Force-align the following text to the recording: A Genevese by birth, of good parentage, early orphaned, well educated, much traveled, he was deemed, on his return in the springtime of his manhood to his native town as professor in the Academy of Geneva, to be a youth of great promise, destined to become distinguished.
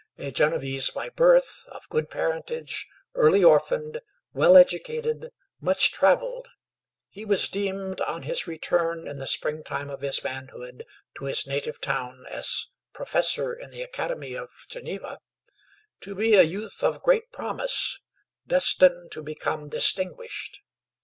A 0.17 0.31
Genevese 0.31 0.89
by 0.89 1.09
birth, 1.09 1.65
of 1.67 1.87
good 1.89 2.09
parentage, 2.09 2.87
early 3.13 3.43
orphaned, 3.43 4.01
well 4.33 4.57
educated, 4.57 5.31
much 5.59 5.91
traveled, 5.91 6.47
he 7.07 7.23
was 7.23 7.47
deemed, 7.47 8.01
on 8.01 8.23
his 8.23 8.47
return 8.47 9.07
in 9.07 9.19
the 9.19 9.27
springtime 9.27 9.91
of 9.91 10.01
his 10.01 10.23
manhood 10.23 10.87
to 11.17 11.25
his 11.25 11.45
native 11.45 11.79
town 11.79 12.25
as 12.31 12.69
professor 12.93 13.53
in 13.53 13.69
the 13.69 13.83
Academy 13.83 14.33
of 14.33 14.49
Geneva, 14.67 15.19
to 15.99 16.15
be 16.15 16.33
a 16.33 16.41
youth 16.41 16.81
of 16.83 17.03
great 17.03 17.31
promise, 17.31 17.99
destined 18.47 19.11
to 19.11 19.21
become 19.21 19.69
distinguished. 19.69 20.61